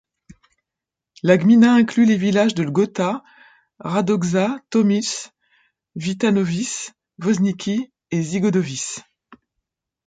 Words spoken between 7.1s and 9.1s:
Woźniki et Zygodowice.